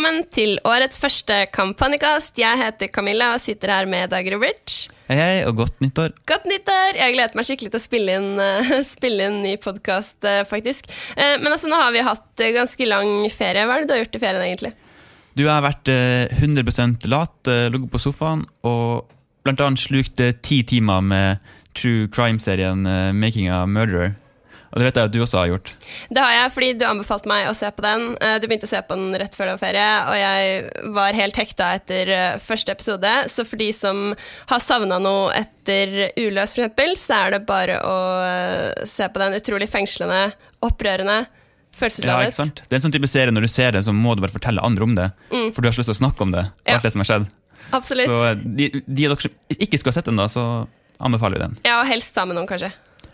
[0.00, 2.38] velkommen til årets første kampanjekast.
[2.40, 4.72] Jeg heter Camilla og sitter her med Dag Robert.
[5.10, 6.14] Hei, hei, og godt nyttår.
[6.24, 6.96] Godt nyttår!
[6.96, 10.88] Jeg gleder meg skikkelig til å spille inn, uh, spille inn ny podkast, uh, faktisk.
[11.18, 13.66] Uh, men altså, nå har vi hatt ganske lang ferie.
[13.68, 14.72] Hva er det du har gjort i ferien, egentlig?
[15.36, 19.04] Du har vært 100% lat, ligget på sofaen og
[19.44, 22.88] blant annet slukt ti timer med true crime-serien
[23.20, 24.16] Making a Murderer.
[24.70, 25.72] Og det vet jeg at du også har gjort.
[26.14, 28.04] Det har jeg, fordi du anbefalte meg å se på den.
[28.22, 31.18] Eh, du begynte å se på den rett før det var ferie, og jeg var
[31.18, 33.14] helt hekta etter eh, første episode.
[33.32, 34.12] Så for de som
[34.52, 37.98] har savna noe etter Uløs, f.eks., så er det bare å
[38.28, 39.34] eh, se på den.
[39.40, 40.28] Utrolig fengslende,
[40.62, 41.24] opprørende.
[41.80, 42.60] Ja, ikke sant?
[42.66, 44.60] Det er en sånn type serie Når du ser det, så må du bare fortelle
[44.66, 45.06] andre om det.
[45.30, 45.52] Mm.
[45.54, 46.42] For du har så lyst til å snakke om det.
[46.66, 46.76] Ja.
[46.76, 47.28] alt det som har skjedd.
[47.76, 48.10] Absolutt.
[48.10, 50.44] Så de, de av dere som ikke skal ha sett den, da, så
[51.00, 51.58] anbefaler vi den.
[51.64, 52.72] Ja, og helst sammen med noen, kanskje.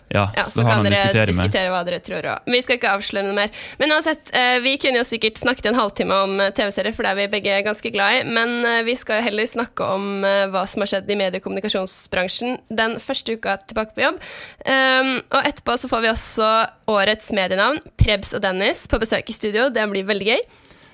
[0.08, 2.26] Ja, ja, så, så kan dere diskutere, diskutere, hva dere tror.
[2.30, 2.52] Også.
[2.54, 3.62] Vi skal ikke avsløre noe mer.
[3.80, 7.12] Men uansett, eh, vi kunne jo sikkert snakket en halvtime om eh, TV-serier, for det
[7.12, 8.20] er vi begge ganske glad i.
[8.38, 10.06] Men eh, vi skal jo heller snakke om
[10.52, 14.22] hva som har skjedd i medie- og kommunikasjonsbransjen den første uka tilbake på jobb.
[14.66, 16.50] Um, og etterpå så får vi også
[16.92, 19.68] årets medienavn, Prebz og Dennis, på besøk i studio.
[19.74, 20.42] Det blir veldig gøy.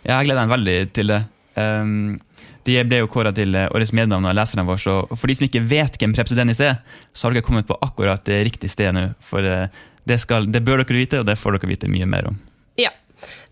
[0.03, 1.23] Ja, jeg gleder meg veldig til det.
[1.53, 2.21] Um,
[2.67, 4.81] de ble jo kåra til eh, årets mednavn av leserne våre.
[4.81, 6.79] Så for de som ikke vet hvem Prepsi Dennis er,
[7.13, 9.07] så har dere kommet på akkurat det riktige stedet nå.
[9.27, 9.69] For eh,
[10.09, 12.39] det, skal, det, bør dere vite, og det får dere vite mye mer om.
[12.81, 12.93] Ja.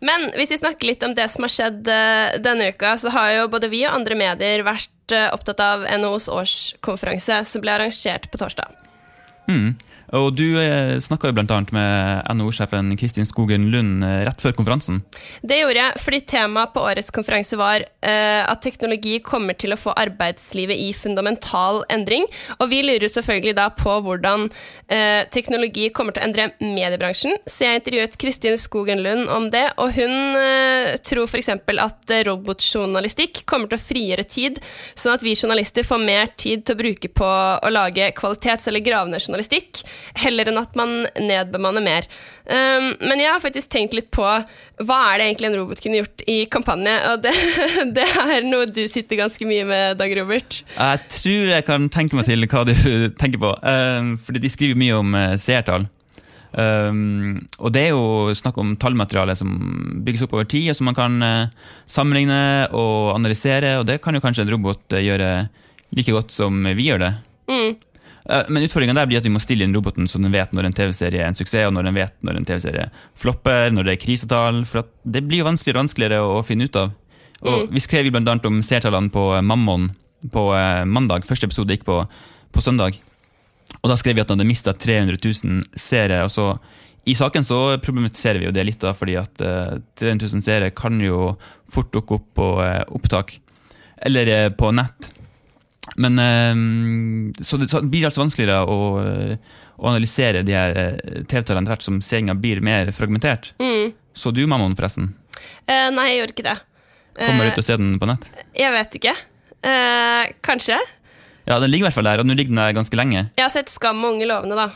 [0.06, 3.34] Men hvis vi snakker litt om det som har skjedd eh, denne uka, så har
[3.36, 8.38] jo både vi og andre medier vært opptatt av NHOs årskonferanse, som ble arrangert på
[8.38, 8.76] torsdag.
[9.50, 9.72] Mm.
[10.16, 11.58] Og Du eh, snakka bl.a.
[11.70, 15.02] med NHO-sjefen Kristin Skogen Lund eh, rett før konferansen.
[15.46, 19.78] Det gjorde jeg, fordi temaet på årets konferanse var uh, at teknologi kommer til å
[19.78, 22.26] få arbeidslivet i fundamental endring.
[22.58, 27.38] Og vi lurer selvfølgelig da på hvordan uh, teknologi kommer til å endre mediebransjen.
[27.46, 31.52] Så jeg intervjuet Kristin Skogen Lund om det, og hun uh, tror f.eks.
[31.54, 34.60] at robotjournalistikk kommer til å frigjøre tid,
[34.94, 38.84] sånn at vi journalister får mer tid til å bruke på å lage kvalitets- eller
[38.84, 39.84] gravende journalistikk
[40.22, 42.08] heller enn at man nedbemanner mer.
[42.46, 46.00] Um, men jeg har faktisk tenkt litt på hva er det egentlig en robot kunne
[46.00, 47.34] gjort i kampanje, og det,
[47.98, 50.60] det er noe du sitter ganske mye med, Dag Robert.
[50.74, 52.74] Jeg tror jeg kan tenke meg til hva du
[53.20, 55.88] tenker på, um, fordi de skriver mye om uh, seertall.
[56.50, 59.52] Um, og det er jo snakk om tallmateriale som
[60.02, 62.40] bygges opp over tid, og som man kan uh, sammenligne
[62.74, 65.30] og analysere, og det kan jo kanskje en robot uh, gjøre
[65.96, 67.12] like godt som vi gjør det.
[67.50, 67.70] Mm.
[68.28, 70.68] Eh, men utfordringa der blir at vi må stille inn roboten så den vet når
[70.68, 72.88] en TV-serie er en suksess, og når den vet når en TV-serie
[73.18, 74.64] flopper, når det er krisetall.
[74.68, 76.92] For det blir jo vanskeligere og vanskeligere å, finne ut av.
[77.40, 77.70] Og mm.
[77.76, 78.36] Vi skrev bl.a.
[78.50, 79.90] om seertallene på Mammon
[80.32, 81.24] på eh, mandag.
[81.28, 82.02] Første episode gikk på,
[82.52, 83.00] på søndag.
[83.80, 86.24] Og Da skrev vi at den hadde mista 300 000 seere.
[86.26, 86.52] og så
[87.08, 90.68] i saken så problematiserer vi jo det litt, da, fordi at uh, 300 000 seere
[90.76, 91.32] kan jo
[91.64, 93.38] fort dukke opp på uh, opptak.
[94.04, 95.08] Eller uh, på nett.
[95.96, 98.76] Men ehm, Så det, blir altså vanskeligere å,
[99.80, 103.52] å analysere de her eh, TV-tallene etter hvert som sendinga blir mer fragmentert.
[103.62, 103.92] Mm.
[104.14, 105.14] Så du Mammon, forresten?
[105.66, 106.56] Eh, nei, jeg gjorde ikke det.
[107.20, 108.30] Kommer du til å se den på nett?
[108.56, 109.16] Jeg vet ikke.
[109.66, 110.78] Eh, kanskje.
[111.48, 113.26] Ja, Den ligger i hvert fall der, og nå ligger den der ganske lenge.
[113.36, 114.70] Jeg har sett Skam og Unge lovende, da.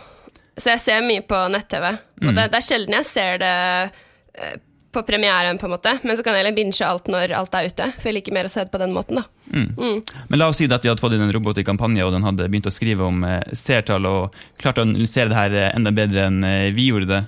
[0.59, 1.87] Så jeg ser mye på nett-TV.
[2.23, 2.35] Og mm.
[2.35, 3.55] det, det, er sjelden jeg ser det
[4.95, 5.97] på premieren, på en måte.
[6.03, 7.89] Men så kan jeg heller binge alt når alt er ute.
[7.99, 9.27] For jeg liker mer å se det på den måten, da.
[9.53, 9.75] Mm.
[9.77, 10.03] Mm.
[10.29, 12.25] Men la oss si at vi hadde fått inn en robot i kampanje, og den
[12.27, 15.93] hadde begynt å skrive om eh, seertall og klart å analysere det her eh, enda
[15.95, 17.23] bedre enn eh, vi gjorde det.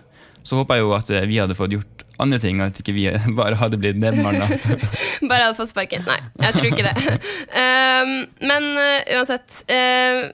[0.47, 3.07] Så håper jeg jo at vi hadde fått gjort andre ting, at ikke vi
[3.41, 4.49] bare hadde blitt nedmanna.
[5.31, 6.07] bare hadde fått sparken.
[6.09, 7.19] Nei, jeg tror ikke det.
[7.53, 8.17] um,
[8.51, 9.63] men uh, uansett.
[9.71, 10.27] Uh,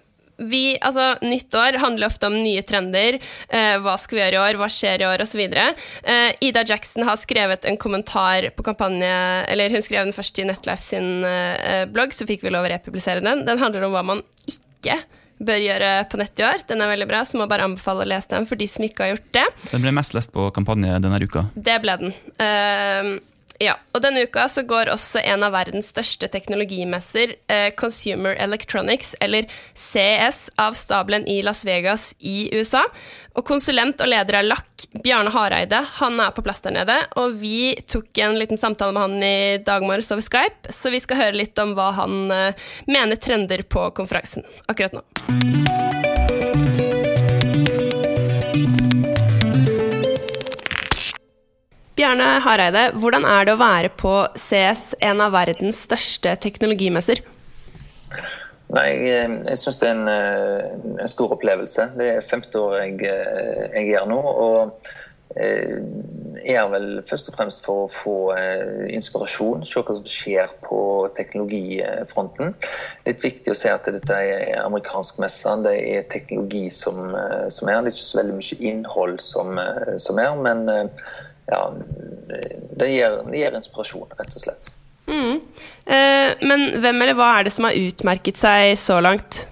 [0.49, 3.19] vi, altså, nyttår handler ofte om nye trender.
[3.49, 5.43] Eh, hva skal vi gjøre i år, hva skjer i år, osv.
[5.43, 9.13] Eh, Ida Jackson har skrevet en kommentar på kampanje
[9.53, 12.73] Eller hun skrev den først i Netlife sin eh, blogg, så fikk vi lov å
[12.73, 13.45] republisere den.
[13.49, 15.01] Den handler om hva man ikke
[15.43, 16.63] bør gjøre på nett i år.
[16.69, 19.07] Den er veldig bra, så må bare anbefale å lese den for de som ikke
[19.07, 19.47] har gjort det.
[19.73, 21.49] Den ble mest lest på kampanje denne uka.
[21.55, 22.15] Det ble den.
[22.39, 23.17] Uh,
[23.63, 29.15] ja, og denne uka så går også en av verdens største teknologimesser, eh, Consumer Electronics,
[29.21, 32.83] eller CES, av stabelen i Las Vegas i USA.
[33.39, 36.99] Og konsulent og leder av LAK, Bjarne Hareide, han er på plass der nede.
[37.23, 41.03] Og vi tok en liten samtale med han i dag morges over Skype, så vi
[41.05, 45.62] skal høre litt om hva han eh, mener trender på konferansen akkurat nå.
[52.03, 57.21] Bjarne Hareide, hvordan er det å være på CS, en av verdens største teknologimesser?
[58.75, 61.87] Nei, Jeg, jeg syns det er en, eh, en, stor opplevelse.
[61.95, 64.19] Det er femte år jeg, eh, jeg gjør nå.
[64.49, 64.91] og
[65.33, 68.17] jeg er vel først og fremst for å få
[68.93, 70.81] inspirasjon, se hva som skjer på
[71.17, 72.53] teknologifronten.
[73.07, 77.15] Litt viktig å se at dette er amerikansk messe, det er teknologi som,
[77.49, 77.81] som, er.
[77.81, 79.57] Det er ikke så veldig mye innhold som,
[80.05, 80.69] som er, men
[81.53, 81.63] ja,
[82.81, 84.73] det gir, det gir inspirasjon, rett og slett.
[85.07, 85.41] Mm.
[85.85, 89.47] Eh, men hvem eller hva er det som har utmerket seg så langt?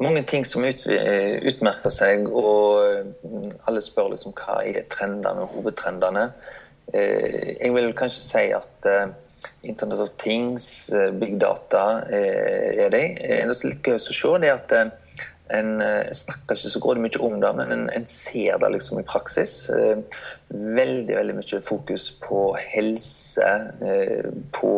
[0.00, 6.30] mange ting som ut, utmerker seg, og alle spør liksom hva er trendene, hovedtrendene.
[6.94, 9.12] Eh, jeg vil kanskje si at eh,
[9.68, 13.04] Internet of Things, eh, big data, er det.
[13.20, 14.74] Det er litt gøy å se det at
[15.54, 15.82] en
[16.14, 19.54] snakker ikke så grådig mye om det, men en, en, ser det liksom i praksis.
[20.50, 22.44] Veldig veldig mye fokus på
[22.74, 23.50] helse,
[24.54, 24.74] på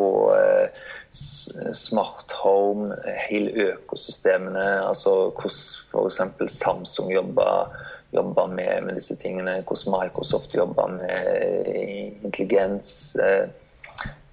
[1.72, 2.86] smart home,
[3.28, 4.64] hele økosystemene.
[4.88, 6.52] Altså hvordan f.eks.
[6.52, 7.76] Samsung jobber,
[8.12, 9.58] jobber med, med, disse tingene.
[9.66, 11.28] Hvordan Microsoft jobber med
[12.22, 13.16] intelligens.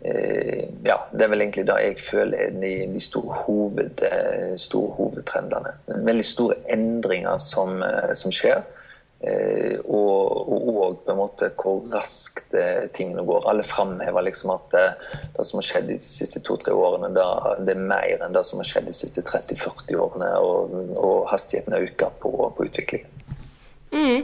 [0.01, 4.03] Eh, eh, ja, Det er vel egentlig det jeg føler er de, de store, hoved,
[4.57, 5.73] store, hovedtrendene.
[5.87, 8.63] Veldig store endringer som, eh, som skjer.
[9.21, 13.49] Eh, og, og, på en måte hvor raskt eh, tingene går.
[13.51, 17.25] Alle framhever liksom at det, eh, det, som har skjedd de siste to-tre årene, det,
[17.67, 20.31] det, er mer enn det som har skjedd de siste 30-40 årene.
[20.39, 23.15] Og, og hastigheten øker på, på utviklingen.
[23.91, 24.23] Mm.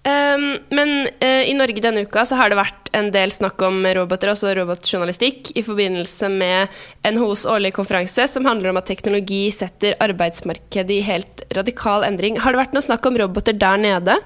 [0.00, 3.82] Um, men uh, i Norge denne uka så har det vært en del snakk om
[3.84, 6.72] roboter, altså robotjournalistikk, i forbindelse med
[7.04, 12.40] NHOs årlige konferanse som handler om at teknologi setter arbeidsmarkedet i helt radikal endring.
[12.40, 14.16] Har det vært noe snakk om roboter der nede?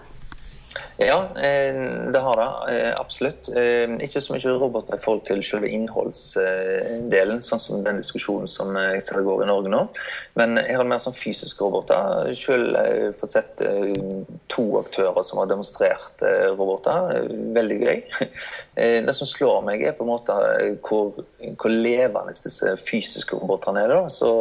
[0.97, 1.75] Ja, eh,
[2.13, 2.77] det har det.
[2.77, 3.49] Eh, absolutt.
[3.57, 8.75] Eh, ikke så mye roboter i forhold til selve innholdsdelen, sånn som den diskusjonen som
[8.79, 9.83] jeg ser går i Norge nå.
[10.39, 12.31] Men jeg har mer sånn fysiske roboter.
[12.39, 13.65] Selv har jeg fått sett
[14.55, 16.23] to aktører som har demonstrert
[16.55, 17.27] roboter.
[17.59, 18.07] Veldig gøy.
[19.07, 20.35] Det som slår meg, er på en måte
[20.83, 21.15] hvor,
[21.55, 23.95] hvor levende disse fysiske robotene er.
[23.95, 24.33] da, så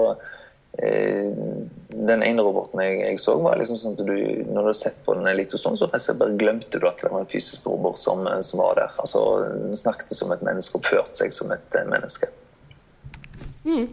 [0.74, 4.16] den ene roboten jeg, jeg så, var liksom sånn at du,
[4.48, 7.12] når du har sett på den en liten stund, så bare glemte du at det
[7.14, 8.96] var en fysisk robot som, som var der.
[9.04, 9.22] Altså
[9.54, 12.32] den snakket som et menneske, oppførte seg som et eh, menneske.
[13.64, 13.86] Mm.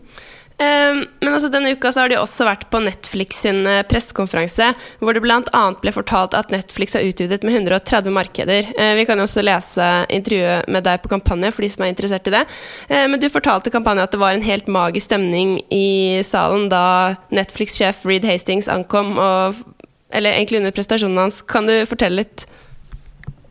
[0.60, 4.66] Um, men altså, denne uka så har de også vært på Netflix sin uh, pressekonferanse,
[5.00, 5.62] hvor det bl.a.
[5.80, 8.68] ble fortalt at Netflix har utvidet med 130 markeder.
[8.76, 11.94] Uh, vi kan jo også lese intervjuet med deg på kampanje for de som er
[11.94, 12.44] interessert i det.
[12.92, 16.84] Uh, men du fortalte kampanje at det var en helt magisk stemning i salen da
[17.32, 19.64] Netflix-sjef Reed Hastings ankom, og,
[20.12, 21.40] eller egentlig under prestasjonen hans.
[21.40, 22.44] Kan du fortelle litt?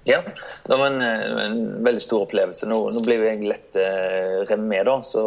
[0.08, 0.22] Ja,
[0.68, 2.68] det var en, en, veldig stor opplevelse.
[2.70, 5.24] Nå, nå blir jeg lett eh, revet med, da, så,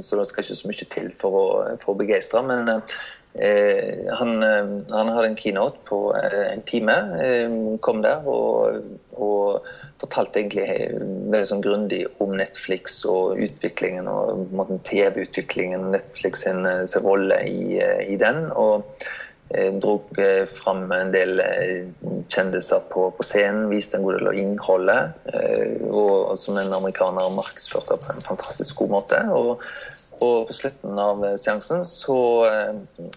[0.00, 1.44] så, det skal ikke så mye til for å,
[1.82, 2.42] for å begeistre.
[2.46, 6.98] Men eh, han, eh, han, hadde en keynote på eh, en time.
[7.22, 8.82] Eh, kom der og,
[9.14, 9.70] og
[10.02, 10.66] fortalte egentlig
[11.30, 17.78] veldig sånn grundig om Netflix og utviklingen og TV-utviklingen, Netflix sin, sin rolle i,
[18.10, 18.48] i den.
[18.50, 18.90] og
[19.52, 21.90] jeg dro eh, fram en del eh,
[22.32, 25.20] kjendiser på, på, scenen, viste en god del av innholdet.
[25.28, 29.20] Eh, og som en amerikaner markedsførte på en fantastisk god måte.
[29.36, 29.64] Og,
[30.24, 32.18] og på slutten av seansen så,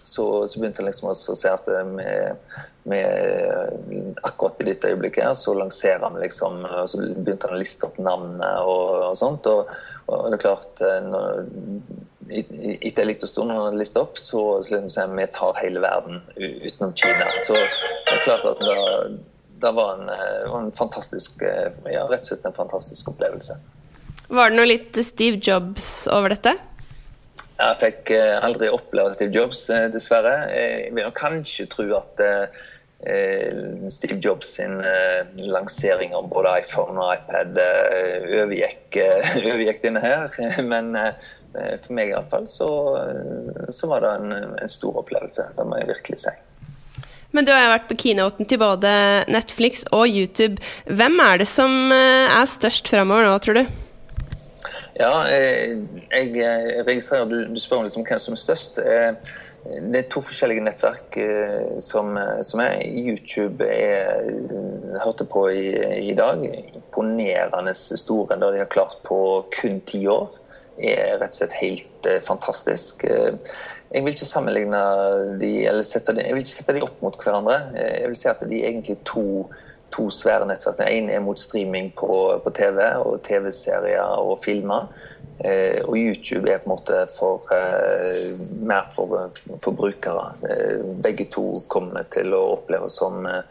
[0.04, 2.58] så, så begynte jeg liksom å se at med,
[2.90, 8.02] med, akkurat i dette øyeblikket så lanserer han liksom Så begynte han å liste opp
[8.02, 9.48] navnet og, og sånt.
[9.52, 9.72] Og,
[10.10, 11.46] og det er klart når
[12.30, 16.22] etter en liten stund når han lista opp, så, så liksom, vi tar hele verden
[16.36, 17.30] utenom Kina.
[17.46, 19.18] Så det er klart at det,
[19.62, 23.60] det var, en, eh, en, fantastisk eh, ja, rett og slett en fantastisk opplevelse.
[24.28, 26.56] Var det noe litt Steve Jobs over dette?
[27.56, 30.38] Jeg fikk eh, aldri oppleve Steve Jobs, dessverre.
[30.52, 32.26] Jeg vil kanskje tro at
[33.92, 34.80] Steve Jobs sin
[35.52, 38.98] lansering av både iPhone og iPad overgikk,
[39.52, 40.32] overgikk denne her.
[40.72, 41.14] Men Eh,
[41.82, 42.68] for meg iallfall så,
[43.74, 45.50] så var det en, en, stor opplevelse.
[45.58, 46.34] Det må jeg virkelig si.
[47.36, 48.90] Men du har vært på keynoten til både
[49.32, 50.62] Netflix og YouTube.
[50.88, 53.66] Hvem er det som eh, er størst fremover nå, tror du?
[54.96, 55.76] Ja, eh,
[56.16, 58.80] jeg registrerer du, du spør liksom hvem som er størst.
[59.66, 61.16] Det er to forskjellige nettverk
[61.82, 62.14] som,
[62.46, 62.84] som er.
[62.86, 64.30] YouTube er,
[65.02, 65.66] hørte på i,
[66.12, 66.46] i dag.
[66.78, 68.38] Imponerende store.
[68.38, 69.18] Det de har klart på
[69.58, 70.30] kun ti år
[70.78, 73.06] er rett og slett helt uh, fantastisk.
[73.08, 73.38] Uh,
[73.94, 74.82] jeg vil ikke sammenligne
[75.42, 77.60] de, eller sette de, jeg vil ikke sette de opp mot hverandre.
[77.76, 79.26] Uh, jeg vil si at de er egentlig to,
[79.96, 80.84] to svære nettverk.
[80.90, 82.12] Ene er mot streaming på,
[82.44, 84.90] på TV og TV-serier og filmer.
[85.40, 89.32] Eh, og YouTube er på en måte for, eh, mer for,
[89.64, 90.32] for brukere.
[90.50, 93.42] Eh, begge to kommer til å oppleves som eh,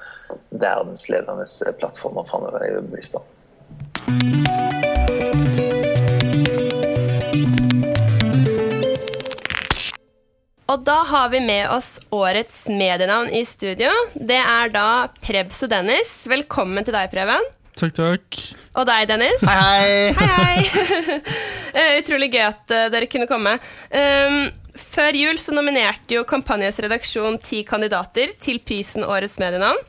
[0.50, 1.44] verdensledende
[1.78, 2.64] plattformer framover.
[2.64, 2.80] Er
[3.20, 4.83] om.
[10.74, 13.92] Og da har vi med oss årets medienavn i studio.
[14.18, 16.24] Det er da Prebz og Dennis.
[16.26, 17.46] Velkommen til deg, Preben.
[17.78, 18.38] Takk, takk.
[18.80, 19.44] Og deg, Dennis.
[19.46, 20.64] Hei, hei!
[20.66, 21.20] Hei, hei.
[21.74, 23.56] Eh, Utrolig gøy at eh, dere kunne komme.
[23.90, 24.44] Um,
[24.78, 29.80] før jul så nominerte jo Kampanjes redaksjon ti kandidater til prisen Årets medienavn.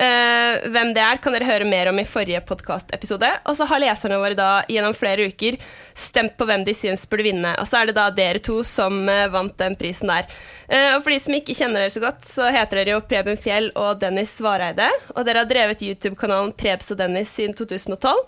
[0.00, 3.28] Eh, hvem det er, kan dere høre mer om i forrige podkastepisode.
[3.50, 5.58] Og så har leserne våre da gjennom flere uker
[5.92, 7.50] stemt på hvem de syns burde vinne.
[7.60, 10.30] Og så er det da dere to som eh, vant den prisen der.
[10.68, 13.36] Eh, og for de som ikke kjenner dere så godt, så heter dere jo Preben
[13.40, 14.88] Fjell og Dennis Vareide.
[15.18, 18.24] Og dere har drevet YouTube-kanalen Prebz og Dennis siden 2012.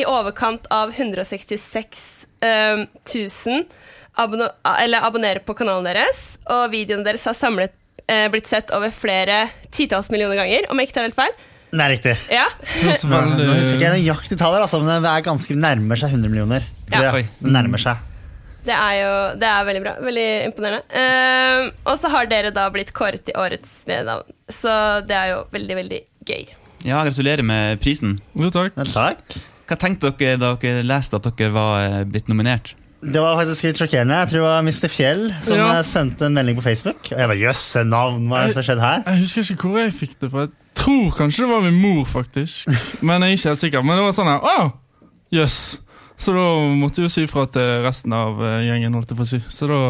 [0.00, 2.04] I overkant av 166
[2.46, 3.68] eh, 000
[4.20, 4.48] abonno
[4.80, 6.38] eller abonnerer på kanalen deres.
[6.48, 7.76] Og videoene deres har samlet
[8.10, 11.38] eh, blitt sett over flere titalls millioner ganger, om jeg ikke tar helt feil.
[11.70, 12.14] Det er riktig.
[12.34, 12.46] Ja.
[13.06, 16.32] Nå, nå husker ikke jeg nøyaktig tallet, altså, men det er ganske nærmer seg 100
[16.32, 16.70] millioner.
[16.90, 17.12] Ja.
[17.14, 18.06] Det nærmer seg.
[18.60, 19.92] Det er jo det er veldig bra.
[20.04, 20.82] Veldig imponerende.
[21.00, 24.72] Eh, og så har dere da blitt kåret til årets medienavn, så
[25.06, 26.50] det er jo veldig, veldig gøy.
[26.84, 28.18] Ja, gratulerer med prisen.
[28.36, 28.76] Jo, takk.
[28.76, 29.40] Ja, takk.
[29.70, 32.74] Hva tenkte dere da dere leste at dere var eh, blitt nominert?
[33.00, 34.16] Det var faktisk litt sjokkerende.
[34.20, 34.88] Jeg tror det var Mr.
[34.92, 35.68] Fjell som Ja.
[35.78, 37.00] eh, sendte en melding på Facebook.
[37.12, 39.04] Og jeg bare, jøss, navn, hva er det som skjedde her?
[39.06, 40.40] Jeg husker ikke hvor jeg fikk det fra.
[40.44, 42.68] Jeg tror kanskje det var min mor, faktisk.
[43.02, 43.82] Men jeg er ikke helt sikker.
[43.84, 44.72] Men det var sånn her, å,
[45.32, 45.78] jøss.
[46.20, 46.44] Så da
[46.76, 49.40] måtte jeg jo si fra til resten av eh, gjengen, holdt jeg på å si.
[49.48, 49.80] Så da,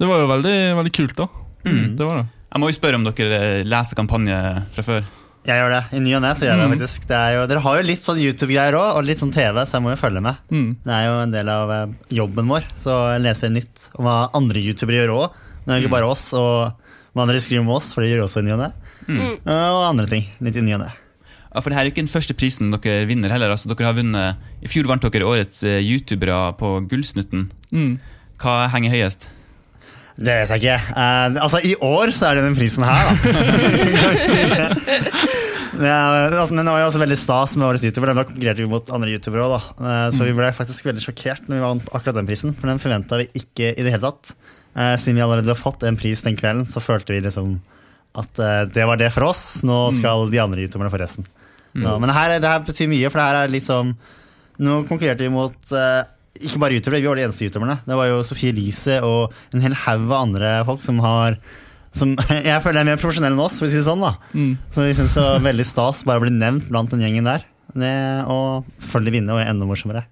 [0.00, 1.28] det var jo veldig, veldig kult, da.
[1.66, 2.26] Det var det.
[2.56, 4.36] Jeg må jo spørre om dere eh, leser kampanje
[4.72, 5.04] fra før.
[5.46, 5.82] Jeg gjør det.
[5.94, 7.04] I ny og ne så gjør jeg det faktisk.
[7.06, 9.76] Det er jo, dere har jo litt sånn YouTube-greier òg, og litt sånn TV, så
[9.76, 10.40] jeg må jo følge med.
[10.50, 10.68] Mm.
[10.82, 14.16] Det er jo en del av eh, jobben vår, så jeg leser nytt om hva
[14.34, 15.40] andre youtubere gjør òg.
[15.62, 18.42] Det er ikke bare oss, og hva andre skriver om oss, for det gjør også
[18.42, 18.70] i ny og ne.
[19.06, 19.34] Mm.
[19.46, 20.26] Og andre ting.
[20.42, 20.90] Litt i ny og ne.
[21.56, 23.54] Ja, for det her er jo ikke den første prisen dere vinner heller.
[23.54, 27.46] Altså, dere har vunnet, I fjor vant dere årets eh, youtubere på Gullsnutten.
[27.72, 27.96] Mm.
[28.42, 29.30] Hva henger høyest?
[30.16, 30.76] Det vet jeg ikke.
[30.96, 33.12] Uh, altså, I år så er det den prisen her, da.
[35.82, 38.12] ja, altså, men det var jo også veldig stas med årets youtuber.
[38.12, 39.86] Den konkurrerte vi mot andre youtubere òg, da.
[39.90, 42.54] Eh, så vi ble faktisk veldig sjokkert når vi vant akkurat den prisen.
[42.56, 44.34] For den forventa vi ikke i det hele tatt.
[44.76, 47.56] Eh, siden vi allerede har fått en pris den kvelden, så følte vi liksom
[48.16, 49.44] at eh, det var det for oss.
[49.66, 51.28] Nå skal de andre youtuberne få resten.
[51.76, 53.96] Ja, men her, det her betyr mye, for det her er liksom
[54.56, 56.06] Nå konkurrerte vi mot eh,
[56.40, 57.74] ikke bare youtubere, vi var de eneste youtuberne.
[57.84, 61.36] Det var jo Sofie Elise og en hel haug av andre folk som har
[61.96, 62.16] som
[62.50, 64.04] jeg føler er mer profesjonell enn oss, for å si det sånn.
[64.04, 64.16] da
[64.74, 67.46] Så vi synes det var veldig stas bare å bli nevnt blant den gjengen der.
[67.76, 67.96] Det,
[68.32, 70.06] og selvfølgelig vinne, og er enda morsommere.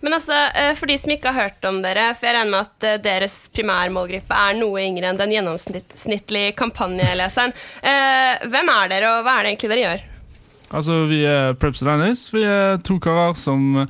[0.00, 2.68] Men altså, eh, for de som ikke har hørt om dere, for jeg regner med
[2.68, 7.52] at eh, deres primærmålgruppe er noe yngre enn den gjennomsnittlige kampanjeleseren.
[7.84, 10.06] Eh, hvem er dere, og hva er det egentlig dere gjør?
[10.70, 12.24] Altså, vi er Preps Dennis.
[12.32, 13.84] Vi er to karer som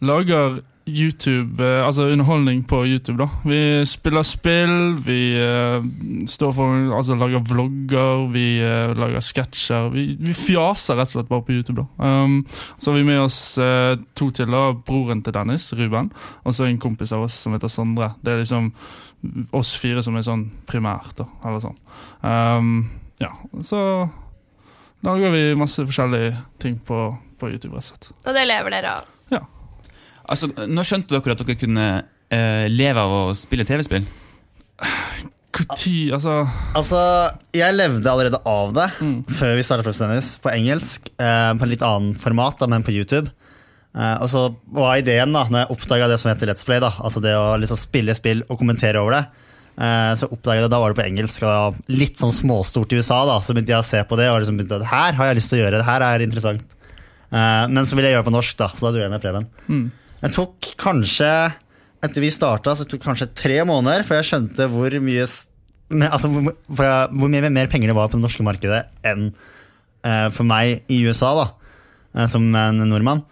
[0.00, 3.18] lager YouTube, eh, altså underholdning på YouTube.
[3.18, 3.28] da.
[3.44, 5.84] Vi spiller spill, vi uh,
[6.26, 9.90] står for, altså lager vlogger, vi uh, lager sketsjer.
[9.94, 11.82] Vi, vi fjaser rett og slett bare på YouTube.
[11.82, 12.08] da.
[12.24, 12.40] Um,
[12.78, 14.50] så har vi med oss uh, to til.
[14.50, 16.10] da, Broren til Dennis, Ruben,
[16.44, 18.14] og så en kompis av oss som heter Sondre.
[18.22, 18.72] Det er liksom
[19.52, 21.14] oss fire som er sånn primært.
[21.20, 21.78] da, eller sånn.
[22.24, 22.74] Um,
[23.20, 24.08] ja, så
[25.06, 27.76] lager vi masse forskjellige ting på, på YouTube.
[27.76, 28.12] rett og slett.
[28.24, 29.16] Og det lever dere av.
[30.28, 31.86] Altså, Nå skjønte dere at dere kunne
[32.30, 34.04] eh, leve av å spille TV-spill.
[35.50, 36.34] Når, altså
[36.78, 37.00] Altså,
[37.56, 38.86] Jeg levde allerede av det
[39.34, 41.10] før vi starta Tennis på engelsk.
[41.18, 43.30] Eh, på en litt annen format, da, men på YouTube.
[43.98, 46.92] Eh, og så var ideen, da når jeg oppdaga det som heter Let's Play, da,
[47.02, 49.22] altså det å liksom spille spill og kommentere over det,
[49.82, 53.00] eh, så oppdaget jeg det, da var det på engelsk og litt sånn småstort i
[53.00, 53.24] USA.
[53.26, 55.40] da, Så begynte jeg å se på det og liksom begynte at her har jeg
[55.40, 56.76] lyst til å gjøre, det her er interessant.
[57.30, 59.26] Eh, men så ville jeg gjøre det på norsk, da, så da dro jeg med
[59.26, 59.50] Preben.
[60.20, 61.30] Jeg tok kanskje
[62.04, 66.28] etter vi starta, så tok det kanskje tre måneder før jeg skjønte hvor mye altså,
[66.30, 69.30] hvor, jeg- hvor mye mer penger det var på det norske markedet enn
[70.06, 71.46] uh, for meg i USA, da,
[72.16, 73.24] uh, som en nordmann.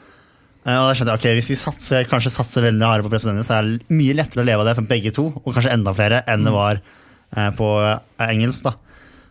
[0.67, 3.47] Uh, og da skjønte jeg, ok, Hvis vi satser, kanskje satser veldig harde på presidenten,
[3.47, 5.95] så er det mye lettere å leve av det for begge to, og kanskje enda
[5.97, 7.69] flere enn det var eh, på
[8.27, 8.67] engelsk.
[8.69, 8.75] da.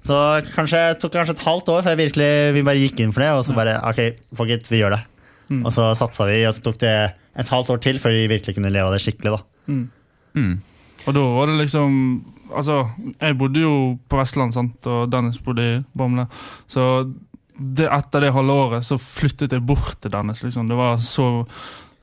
[0.08, 0.18] Så
[0.56, 3.22] kanskje det tok kanskje et halvt år før jeg virkelig, vi bare gikk inn for
[3.26, 3.30] det.
[3.36, 4.02] Og så bare ok,
[4.40, 5.02] fuck it, vi gjør det.
[5.64, 6.96] Og så satsa vi, og så tok det
[7.38, 9.38] et halvt år til før vi virkelig kunne leve av det skikkelig.
[9.38, 9.78] da.
[10.38, 10.58] Mm.
[11.08, 11.94] Og da var det liksom
[12.48, 12.86] Altså,
[13.20, 13.72] jeg bodde jo
[14.08, 16.24] på Vestland, sant, og Dennis bodde i Bamble.
[16.64, 17.04] Så
[17.60, 20.46] det, etter det halve året så flyttet jeg bort til Dennis.
[20.46, 20.70] liksom.
[20.70, 21.44] Det var så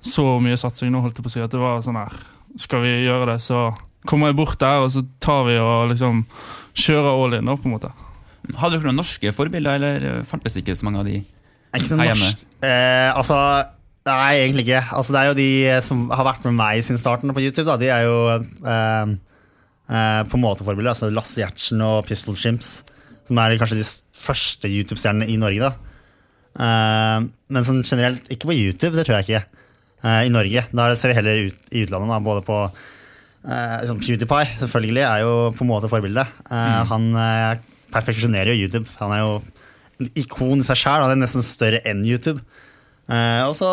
[0.05, 1.43] så mye satsing nå, holdt jeg på å si.
[1.45, 2.13] At det var sånn her
[2.61, 3.71] Skal vi gjøre det, så
[4.07, 6.27] kommer jeg bort der, og så tar vi og liksom
[6.77, 7.91] kjører all in, da, på en måte.
[8.61, 11.23] Hadde dere noen norske forbilder, eller fantes ikke så mange av de?
[11.75, 13.37] Er ikke noe norsk eh, Altså,
[14.07, 14.83] nei, egentlig ikke.
[14.95, 15.51] Altså, det er jo de
[15.87, 17.67] som har vært med meg siden starten på YouTube.
[17.69, 17.77] Da.
[17.81, 19.15] De er jo eh,
[19.91, 20.93] eh, på en måte forbilder.
[20.95, 22.77] Altså Lasse Gjertsen og Pistol Chimps,
[23.27, 23.89] som er kanskje de
[24.25, 25.67] første YouTube-stjernene i Norge.
[25.73, 25.75] da.
[26.55, 29.63] Eh, men sånn generelt, ikke på YouTube, det tror jeg ikke.
[30.05, 30.67] Eh, I Norge.
[30.73, 35.25] Da ser vi heller ut i utlandet, da, både på eh, sånn PewDiePie, selvfølgelig, er
[35.25, 36.25] jo på en måte forbilde.
[36.45, 37.65] Eh, Han eh,
[37.95, 38.89] perfeksjonerer jo YouTube.
[39.01, 39.35] Han er jo
[40.19, 41.07] ikon i seg sjøl.
[41.09, 42.43] Det er nesten større enn YouTube.
[43.11, 43.69] Eh, og så,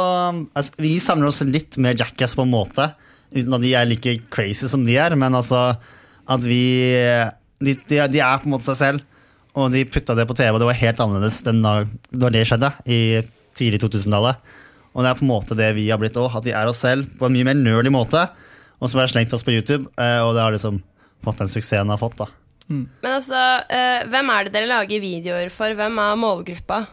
[0.54, 2.90] altså, Vi samler oss litt med Jackass på en måte,
[3.32, 5.16] uten at de er like crazy som de er.
[5.20, 5.72] Men altså
[6.32, 6.64] at vi
[7.62, 9.02] De, de, de er på en måte seg selv,
[9.54, 12.48] og de putta det på TV, og det var helt annerledes den dag da det
[12.50, 13.22] skjedde, i
[13.60, 14.40] tidlig 2000-tallet.
[14.96, 16.82] Og det er på en måte det vi har blitt òg, at vi er oss
[16.82, 18.24] selv på en mye mer nerdy måte.
[18.82, 20.82] Og har vi slengt oss på YouTube, eh, og det har liksom
[21.22, 22.18] fått den suksessen har fått.
[22.18, 22.32] da.
[22.70, 23.40] Men altså,
[23.72, 25.74] eh, hvem er det dere lager videoer for?
[25.78, 26.84] Hvem er målgruppa?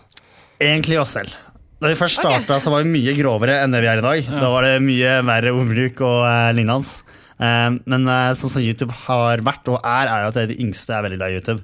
[0.59, 1.37] Egentlig oss selv.
[1.79, 2.63] Da vi først starta, okay.
[2.65, 4.31] så var vi mye grovere enn det vi er i dag.
[4.33, 7.15] Da var det mye verre ordbruk og uh, lignende.
[7.39, 10.97] Uh, men uh, sånn som YouTube har vært og er, er jo at de yngste
[10.97, 11.63] er veldig glad i YouTube.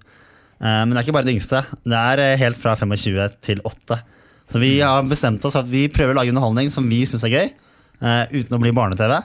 [0.63, 1.65] Uh, men det er ikke bare de yngste.
[1.83, 3.99] Det er eh, helt fra 25 til 8.
[4.53, 7.25] Så vi har bestemt oss for at vi prøver å lage underholdning som vi syns
[7.27, 9.17] er gøy, eh, uten å bli barne-TV.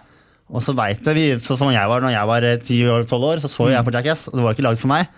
[0.49, 3.51] Og så vet vi, sånn som jeg var når jeg var eh, 10-12 år, så
[3.51, 5.09] så jo jeg på Jackass, og det var ikke laget for meg.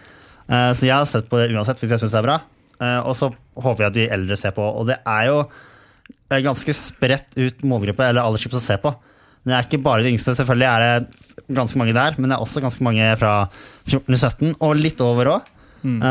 [0.51, 2.39] Eh, Så jeg har sett på det uansett hvis jeg syns det er bra.
[2.81, 4.65] Eh, Og så håper jeg at de eldre ser på.
[4.65, 5.37] Og det er jo
[6.31, 8.91] ganske spredt ut målgruppe eller aldersgruppe som ser på.
[9.43, 12.43] Det er ikke bare de yngste, selvfølgelig er det ganske mange der, men det er
[12.43, 13.31] også ganske mange fra
[13.89, 15.47] 14-17, og litt over òg,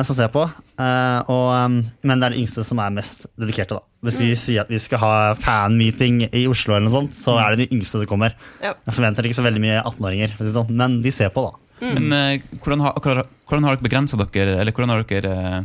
[0.06, 0.44] som ser på.
[0.80, 3.86] Eh, og, um, men det er de yngste som er mest dedikerte, da.
[4.06, 7.54] Hvis vi sier at vi skal ha fan-meeting i Oslo, eller noe sånt, så er
[7.54, 8.36] det de yngste som kommer.
[8.62, 8.72] Ja.
[8.86, 11.34] Jeg forventer ikke så veldig mye 18-åringer, for å si det sånn, men de ser
[11.34, 11.66] på, da.
[11.80, 15.60] Men eh, hvordan, har, hvordan, hvordan har dere begrensa dere, eller hvordan har dere eh,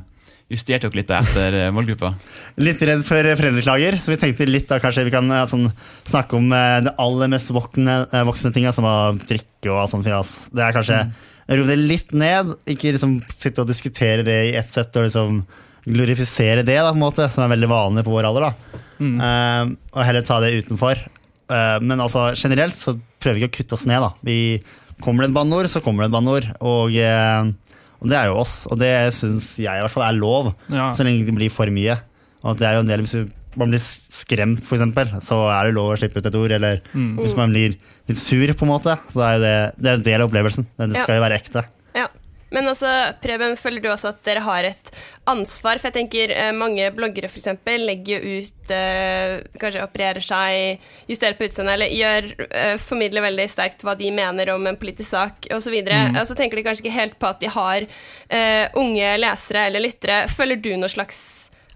[0.54, 2.14] justert dere litt etter eh, målgruppa?
[2.62, 5.70] Litt redd for foreldreklager, så vi tenkte litt da kanskje vi kan eh, sånn,
[6.08, 10.06] snakke om eh, det aller mest voksne, eh, voksne tinga, som å drikke og sånn
[10.06, 10.36] fjas.
[10.56, 11.02] Det er kanskje
[11.50, 15.44] ro det litt ned, ikke liksom sitte og diskutere det i ett sett og liksom
[15.86, 18.48] glorifisere det, da, på en måte, som er veldig vanlig på vår alder.
[18.48, 18.80] da.
[19.28, 21.04] Eh, og heller ta det utenfor.
[21.46, 24.02] Uh, men altså, generelt så prøver vi ikke å kutte oss ned.
[24.02, 24.14] da.
[24.26, 24.64] Vi
[25.04, 26.46] Kommer det et banneord, så kommer det et banneord.
[26.66, 27.52] Og, uh,
[28.00, 30.54] og det er jo oss, og det syns jeg i hvert fall er lov.
[30.72, 30.88] Ja.
[30.96, 32.00] Så lenge det blir for mye.
[32.46, 35.78] Og det er jo en del Hvis du- man blir skremt, eksempel, så er det
[35.78, 36.58] lov å slippe ut et ord.
[36.58, 37.78] Eller hvis man blir
[38.10, 40.70] litt sur, på en måte, så er det, det er en del av opplevelsen.
[40.76, 41.66] Det det skal jo være ekte.
[41.96, 42.10] Ja.
[42.54, 42.90] Men altså,
[43.24, 44.92] Preben, føler du også at dere har et
[45.28, 45.80] ansvar?
[45.82, 51.36] For jeg tenker eh, mange bloggere eksempel, legger jo ut eh, Kanskje opererer seg, justerer
[51.40, 55.50] på utseendet, eller gjør, eh, formidler veldig sterkt hva de mener om en politisk sak
[55.56, 55.76] osv.
[55.82, 56.20] Mm.
[56.22, 59.88] Og så tenker de kanskje ikke helt på at de har eh, unge lesere eller
[59.88, 60.24] lyttere.
[60.32, 61.20] Føler du noe slags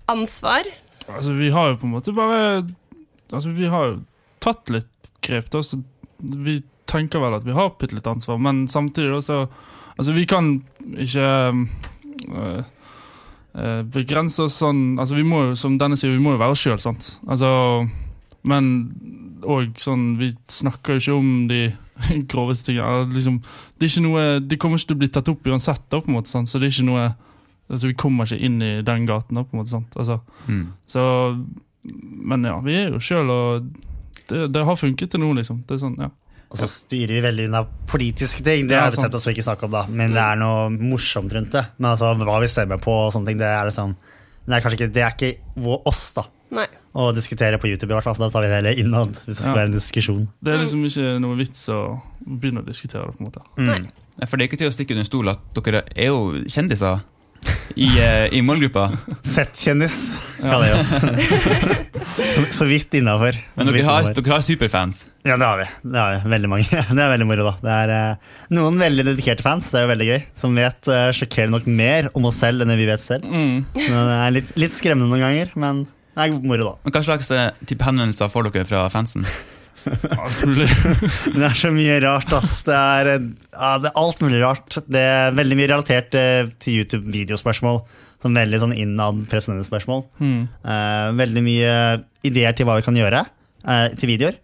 [0.10, 0.70] ansvar?
[1.10, 2.42] Altså, vi har jo på en måte bare
[3.30, 3.98] Altså, vi har jo
[4.42, 5.82] tatt litt grep, da, så
[6.20, 9.42] vi tenker vel at vi har bitte litt ansvar, men samtidig da, så
[10.00, 10.62] Altså, vi kan
[10.96, 11.26] ikke
[12.32, 12.64] øh,
[13.56, 16.56] øh, begrense oss sånn Altså, vi må jo, som denne sier, vi må jo være
[16.56, 17.18] oss sjøl, sant.
[17.28, 17.50] Altså
[18.48, 18.70] Men
[19.44, 21.62] og sånn Vi snakker jo ikke om de
[22.32, 23.10] groveste tingene.
[23.12, 23.42] Liksom,
[23.76, 26.12] det er ikke noe De kommer ikke til å bli tatt opp uansett, da, på
[26.12, 26.48] en måte, sant?
[26.48, 27.10] så det er ikke noe
[27.70, 29.94] Altså, vi kommer ikke inn i den gaten, da, på en måte, sant.
[29.96, 30.68] Altså, Mm.
[30.90, 31.04] så
[32.28, 33.70] Men ja, vi er jo sjøl, og
[34.28, 35.62] det, det har funket til nå, liksom.
[35.66, 36.10] Det er sånn, ja.
[36.50, 38.68] Og så styrer vi veldig unna politiske ting.
[38.68, 39.84] Det har vi bestemt oss for ikke snakke om, da.
[39.88, 41.64] Men det er noe morsomt rundt det.
[41.78, 43.96] Men altså, hva vi stemmer på og sånne ting, det er liksom
[44.50, 46.24] Det er kanskje ikke, det er ikke vår, oss, da.
[46.58, 46.66] Nei.
[46.98, 48.16] Å diskutere på YouTube, i hvert fall.
[48.18, 49.58] Da tar vi det heller innad, hvis det skal Ja.
[49.60, 50.28] være en diskusjon.
[50.42, 53.44] Det er liksom ikke noe vits å begynne å diskutere det, på en måte.
[54.18, 56.34] Nei, For det er ikke til å stikke under en stol at dere er jo
[56.50, 57.04] kjendiser
[57.76, 58.92] i, eh, i målgruppa.
[59.24, 60.90] Z-kjendis, kaller vi oss.
[62.36, 63.38] så, så vidt innafor.
[63.56, 65.06] Men dere har, dere har superfans.
[65.24, 65.68] Ja, det har vi.
[65.82, 66.32] Det har vi.
[66.34, 66.66] Veldig mange.
[66.96, 67.54] Det er veldig moro, da.
[67.64, 71.12] Det er uh, noen veldig dedikerte fans, det er jo veldig gøy, som vet uh,
[71.16, 73.30] sjokkerende nok mer om oss selv enn det vi vet selv.
[73.30, 73.64] Mm.
[73.78, 76.76] Men det er litt, litt skremmende noen ganger, men det er moro, da.
[76.84, 79.28] Men Hva slags uh, type henvendelser får dere fra fansen?
[81.40, 82.60] Det er så mye rart, ass.
[82.68, 83.10] Det er,
[83.54, 84.80] ja, det er alt mulig rart.
[84.90, 87.82] Det er veldig mye relatert eh, til YouTube-videospørsmål.
[88.20, 90.04] Sånn veldig sånn innad profesjonelle spørsmål.
[90.20, 90.42] Mm.
[90.66, 91.74] Uh, veldig mye
[92.28, 94.36] ideer til hva vi kan gjøre uh, til videoer.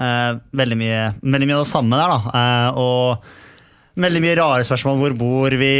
[0.00, 2.42] Uh, veldig, mye, veldig mye av det samme der, da.
[2.82, 3.30] Og
[3.92, 5.00] Veldig mye rare spørsmål.
[5.02, 5.72] Hvor bor vi?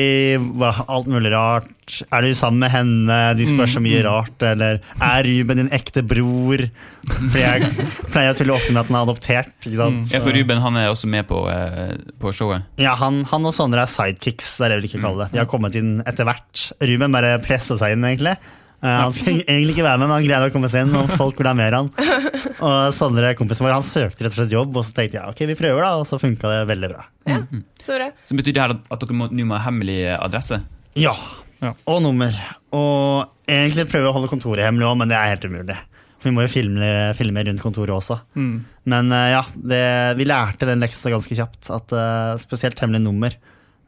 [0.68, 1.70] Alt mulig rart.
[2.12, 3.16] Er du sammen med henne?
[3.38, 4.44] De spør så mye rart.
[4.44, 6.66] Eller er Ruben din ekte bror?
[7.08, 7.70] For jeg
[8.12, 9.54] pleier å tulle ofte med at han er adoptert.
[9.64, 10.12] Sant?
[10.12, 12.68] Ja, for Ruben han er også med på, eh, på showet.
[12.82, 14.58] Ja, han, han og Sondre er sidekicks.
[14.58, 15.32] Det er det jeg vil ikke kalle det.
[15.32, 16.66] De har kommet inn etter hvert.
[16.84, 18.36] Ruben bare pressa seg inn, egentlig.
[18.82, 20.96] Eh, han skulle egentlig ikke være med, men han greide å komme seg inn.
[20.98, 21.90] Og folk ville ha mer han.
[22.66, 25.44] Og Sondre, kompisen vår, han søkte rett og slett jobb, og så tenkte jeg ok,
[25.50, 25.94] vi prøver, da.
[25.98, 27.06] Og så funka det veldig bra.
[27.30, 27.38] Ja,
[27.82, 28.10] så bra.
[28.28, 30.60] Så betyr det her at, dere må, nå må ha hemmelig adresse?
[30.98, 31.14] Ja.
[31.62, 31.72] Ja.
[31.90, 32.36] Og nummer.
[32.74, 35.78] Og egentlig prøver vi å holde kontoret hemmelig òg, men det er helt umulig.
[36.22, 38.20] For vi må jo filme, filme rundt kontoret også.
[38.38, 38.54] Mm.
[38.94, 39.82] Men eh, ja, det,
[40.20, 41.70] vi lærte den leksa ganske kjapt.
[41.74, 43.34] At eh, Spesielt hemmelig nummer.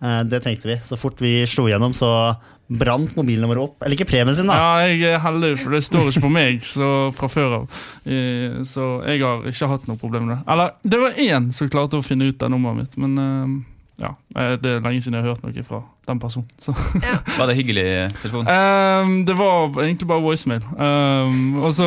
[0.05, 0.77] Eh, det trengte vi.
[0.85, 2.11] Så fort vi slo gjennom, så
[2.69, 3.83] brant mobilnummeret opp.
[3.83, 4.57] Eller ikke premien sin, da.
[4.61, 6.65] Ja, jeg er heldig, for det står ikke på meg
[7.19, 7.79] fra før av.
[8.69, 10.41] Så jeg har ikke hatt noe problem med det.
[10.55, 13.55] Eller, det var én som klarte å finne ut av nummeret mitt, men eh,
[14.01, 15.79] ja, eh, det er lenge siden jeg har hørt noe fra
[16.09, 16.49] den personen.
[16.59, 16.75] Så.
[17.39, 17.85] Var det hyggelig
[18.23, 18.49] telefon?
[18.49, 20.65] Um, det var egentlig bare voicemail.
[20.75, 21.87] Um, og så,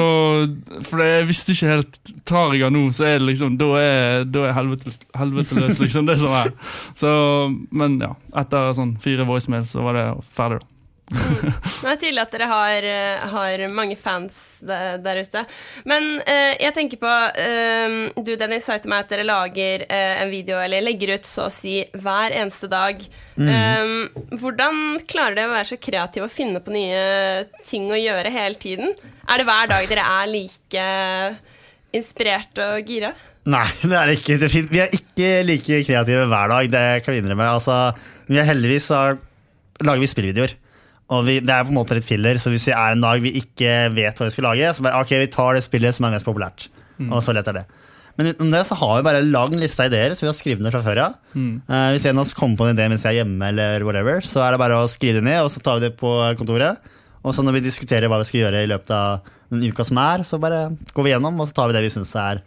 [0.88, 4.24] For jeg visste ikke helt Tar jeg av nå, så er det liksom Da er,
[4.28, 6.08] da er helvete, helvete løs, liksom.
[6.08, 6.54] Det som er.
[6.96, 7.12] Så,
[7.76, 10.74] men ja, etter sånn fire voicemail så var det ferdig, da.
[11.08, 15.44] Det er tydelig at dere har, eh, har mange fans der, der ute.
[15.88, 20.22] Men eh, jeg tenker på eh, Du, Dennis, sa til meg at dere lager eh,
[20.26, 23.00] en video, eller legger ut så å si hver eneste dag.
[23.40, 23.94] Eh,
[24.36, 28.60] hvordan klarer dere å være så kreative og finne på nye ting å gjøre hele
[28.60, 28.92] tiden?
[29.32, 30.86] Er det hver dag dere er like
[31.96, 33.14] inspirert og gira?
[33.48, 34.40] Nei, det er det ikke.
[34.44, 36.68] Det fin- vi er ikke like kreative hver dag.
[36.74, 37.48] Det kan vi innrømme.
[37.56, 37.78] Altså,
[38.28, 39.02] vi er heldigvis så
[39.88, 40.58] lager vi spillvideoer.
[41.08, 43.22] Og vi, det er på en måte litt filler, så hvis vi er en dag
[43.24, 46.08] vi ikke vet hva vi skal lage, så bare, ok, vi tar det spillet som
[46.08, 46.68] er mest populært.
[47.08, 47.68] Og så lett er det.
[48.18, 50.36] Men utenom det så har vi bare en lang liste av ideer, så vi har
[50.36, 51.18] skrevet ned fra før av.
[51.70, 54.26] uh, hvis en av oss kommer på en idé mens jeg er hjemme, eller whatever,
[54.26, 56.82] så er det bare å skrive det ned, og så tar vi det på kontoret.
[57.22, 60.00] Og så når vi diskuterer hva vi skal gjøre i løpet av den uka som
[60.02, 60.64] er, så bare
[60.98, 62.42] går vi gjennom, og så tar vi det vi syns er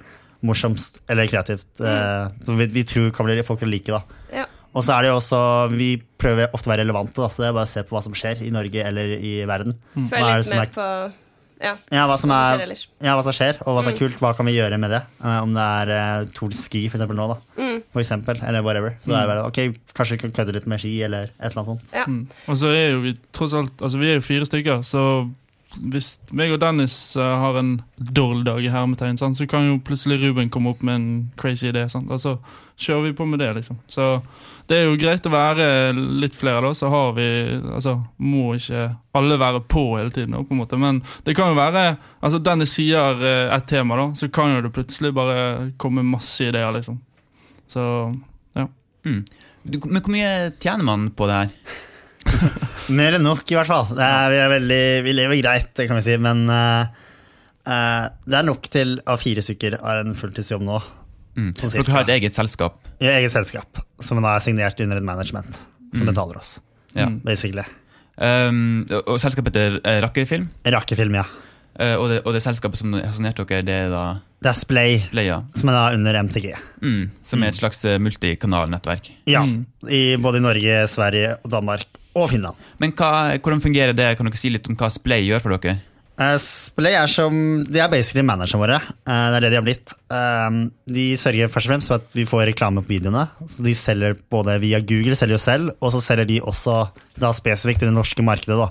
[0.47, 1.69] morsomst eller kreativt.
[1.79, 3.95] Uh, som vi, vi tror kan bli folk vil like.
[3.95, 4.27] da.
[4.43, 4.49] Ja.
[4.71, 5.41] Og så er det jo også,
[5.75, 8.05] Vi prøver ofte å være relevante, da, så det er bare å se på hva
[8.05, 9.75] som skjer i Norge eller i verden.
[9.97, 10.87] Følg er det litt som med på
[11.61, 14.21] ja, Ja, hva som er skjer ja, hva som skjer, og hva som er kult.
[14.23, 15.01] Hva kan vi gjøre med det?
[15.21, 17.37] Eh, om det er uh, Tour de Ski for eksempel, nå, da.
[17.61, 17.83] Mm.
[17.93, 18.97] For eksempel, eller whatever.
[19.03, 21.61] Så det er bare, ok, Kanskje vi kan kødde litt med ski, eller et eller
[21.61, 21.93] annet sånt.
[21.97, 22.07] Ja.
[22.09, 22.23] Mm.
[22.47, 25.05] Og så er jo vi tross alt Altså vi er jo fire stykker, så
[25.79, 29.81] hvis meg og Dennis eh, har en dårlig dag, i hermetegn, sant, så kan jo
[29.87, 31.85] plutselig Ruben komme opp med en crazy idé.
[31.89, 32.11] Sant?
[32.11, 32.37] Og så
[32.81, 33.79] kjører vi på med det, liksom.
[33.91, 34.09] Så
[34.71, 36.73] det er jo greit å være litt flere, da.
[36.77, 37.29] Så har vi
[37.75, 40.79] Altså, må ikke alle være på hele tiden, på en måte.
[40.81, 41.85] Men det kan jo være
[42.23, 46.51] Altså, Dennis sier eh, et tema, da, så kan jo det plutselig bare komme masse
[46.51, 46.99] ideer, liksom.
[47.71, 47.85] Så
[49.05, 49.25] Mm.
[49.63, 51.79] Du, men hvor mye tjener man på det her?
[52.99, 53.87] Mer enn nok, i hvert fall.
[53.95, 57.03] Det er, vi, er veldig, vi lever greit, kan vi si, men eh,
[57.71, 60.81] eh, det er nok til av fire stykker har en fulltidsjobb nå.
[61.39, 61.53] Mm.
[61.57, 62.81] Sånn For dere har et eget selskap.
[63.01, 65.61] I eget selskap, som da er signert under et management
[65.95, 66.11] som Mm.
[66.13, 66.57] betaler oss.
[66.95, 67.07] Ja.
[67.07, 67.21] Mm.
[67.25, 67.63] basically.
[68.21, 70.49] Um, og selskapet heter Rakkerfilm?
[70.67, 71.15] Rakkerfilm.
[71.15, 71.23] Ja.
[71.81, 74.03] Uh, og, det, og det selskapet som har signert dere, det er da
[74.43, 75.39] Det er Splay, Leia.
[75.57, 76.51] som er da under MTG.
[76.83, 79.09] Mm, som er et slags eh, multikanalnettverk.
[79.31, 79.65] Ja, Mm.
[79.89, 82.59] i både i Norge, Sverige, og Danmark og Finland.
[82.83, 84.13] Men hva, hvordan fungerer det?
[84.19, 85.81] Kan dere si litt om hva Splay gjør for dere?
[86.21, 87.33] Uh, Splay er som
[87.65, 88.77] De er basically managerne våre.
[89.09, 89.95] Uh, det er det de har blitt.
[90.13, 93.25] Uh, de sørger først og fremst for at vi får reklame på videoene.
[93.49, 96.83] Så De selger både via Google, selger jo selv, og så selger de også
[97.21, 98.69] da spesifikt i det norske markedet.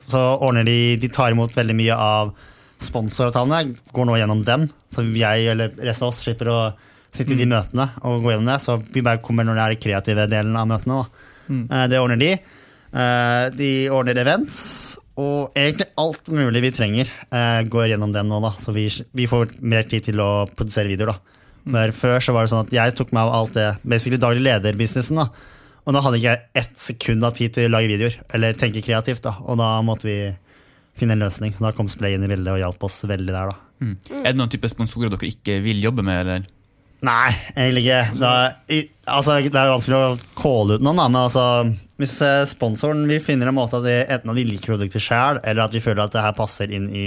[0.00, 2.34] så ordner de De tar imot veldig mye av
[2.80, 3.76] sponsoravtalene.
[3.92, 6.60] Går nå gjennom dem, så jeg eller resten av oss slipper å
[7.14, 8.60] sitte i de møtene og gå gjennom det.
[8.62, 11.04] Så vi bare kommer når det er den kreative delen av møtene.
[11.04, 11.19] da.
[11.50, 12.32] Eh, Det ordner de.
[12.92, 18.40] Eh, De ordner events, og egentlig alt mulig vi trenger, eh, går gjennom dem nå.
[18.42, 21.14] da Så vi, vi får mer tid til å produsere videoer.
[21.14, 24.18] da Der Før så var det sånn at jeg tok meg av alt det basically
[24.18, 25.16] daglig leder-businessen.
[25.16, 25.28] da
[25.86, 28.82] Og da hadde ikke jeg ett sekund av tid til å lage videoer, eller tenke
[28.82, 29.22] kreativt.
[29.22, 30.36] da Og da måtte vi
[30.96, 31.54] finne en løsning.
[31.60, 33.46] Da kom Splay inn i bildet og hjalp oss veldig der.
[33.50, 33.96] da Mm.
[34.12, 36.20] Er det noen type sponsorer dere ikke vil jobbe med?
[36.26, 36.46] eller?
[37.06, 38.00] Nei, egentlig ikke.
[38.20, 41.44] Det er, altså, det er vanskelig å calle ut noen, da, men altså,
[42.00, 45.40] hvis eh, sponsoren Vi finner en måte at de, enten at de liker produktet sjøl,
[45.40, 47.06] eller at vi føler at det her passer inn i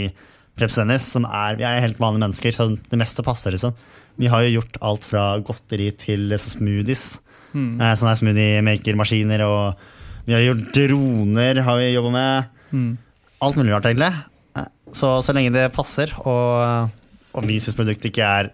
[0.58, 3.74] Preps Dennis som er Vi er helt vanlige mennesker, så det meste passer, liksom.
[4.22, 7.08] Vi har jo gjort alt fra godteri til smoothies.
[7.54, 7.78] Mm.
[7.98, 12.52] Sånne smoothie-maker-maskiner, og vi har gjort droner, har vi jobba med.
[12.74, 12.92] Mm.
[13.46, 14.12] Alt mulig rart, egentlig.
[14.58, 16.90] Eh, Så, så lenge det passer, og,
[17.34, 18.52] og vi syns produktet ikke er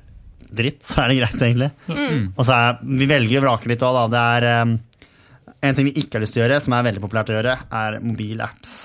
[0.49, 1.71] dritt, så er det greit, egentlig.
[2.37, 4.05] Og så er, Vi velger å vrake litt òg, da.
[4.13, 4.77] Det er um,
[5.61, 7.57] En ting vi ikke har lyst til å gjøre, som er veldig populært å gjøre,
[7.81, 8.75] er mobilapps.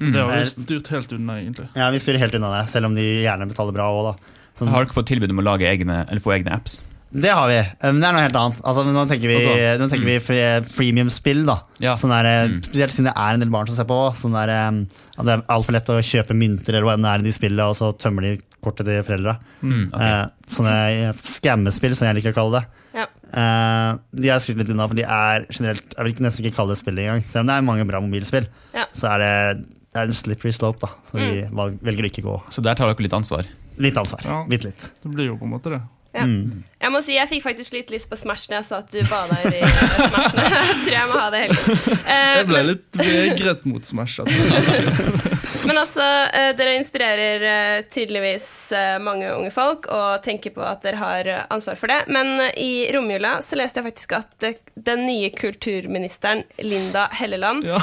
[0.00, 1.68] Det har vi styrt helt unna, egentlig.
[1.76, 4.36] Ja, Vi styrer helt unna det, selv om de gjerne betaler bra òg, da.
[4.58, 6.80] Sånn- Har dere fått tilbud om å lage egne, eller få egne apps?
[7.12, 7.56] Det har vi.
[7.58, 8.60] Eh, Men det er noe helt annet.
[8.62, 9.78] Altså, nå tenker vi, okay.
[9.80, 11.44] nå tenker vi fre- freemium-spill.
[11.46, 11.94] da Ja.
[11.94, 12.60] sånn der, eh, Mm.
[12.62, 14.14] Spesielt siden det er en del barn som ser på.
[14.14, 14.86] Sånn der, eh,
[15.18, 17.32] at det er altfor lett å kjøpe mynter eller hva enn det er i de
[17.32, 19.38] spillene, og så tømmer de kortet til foreldra.
[19.62, 20.06] Mm, okay.
[20.06, 22.66] Eh, sånne skammespill, som jeg liker å kalle det.
[22.94, 23.06] Ja.
[23.32, 26.54] Eh, de har jeg skrytt litt unna, for de er generelt Jeg vil nesten ikke
[26.56, 27.24] kalle det spill engang.
[27.24, 28.84] Selv om det er mange bra mobilspill, Ja.
[28.94, 30.88] så er det, det er en slippery slope, da.
[31.06, 31.50] Så vi Mm.
[31.54, 32.42] valg- velger å ikke gå.
[32.50, 33.44] Så der tar dere litt ansvar.
[33.78, 34.20] Litt ansvar.
[34.24, 34.44] Ja.
[34.44, 34.90] Bitte litt.
[35.02, 35.82] Det blir jo på en måte det.
[36.12, 36.24] Ja.
[36.26, 36.64] Mm.
[36.80, 38.98] Jeg må si, jeg fikk faktisk litt lyst på Smash når jeg sa at du
[39.06, 40.32] bada i Smash.
[40.40, 41.98] Jeg tror jeg må ha det hele tiden.
[42.10, 44.18] Eh, Jeg ble men- litt vegret mot Smash.
[45.66, 50.82] Men altså, uh, dere inspirerer uh, tydeligvis eh, mange unge folk og tenker på at
[50.82, 52.00] dere har ansvar for det.
[52.10, 54.46] Men i romjula så leste jeg faktisk at
[54.90, 57.78] den nye kulturministeren Linda Helleland Ja.